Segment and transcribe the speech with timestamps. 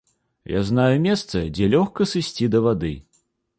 [0.51, 2.93] Я знаю месца, дзе лёгка сысці да вады.